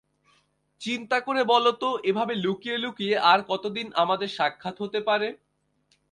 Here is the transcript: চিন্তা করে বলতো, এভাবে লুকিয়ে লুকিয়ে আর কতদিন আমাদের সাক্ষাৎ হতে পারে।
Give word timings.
চিন্তা 0.81 1.17
করে 1.19 1.41
বলতো, 1.45 1.87
এভাবে 2.09 2.33
লুকিয়ে 2.35 2.77
লুকিয়ে 2.77 3.15
আর 3.31 3.39
কতদিন 3.49 3.87
আমাদের 4.03 4.29
সাক্ষাৎ 4.37 4.75
হতে 4.83 4.99
পারে। 5.07 5.27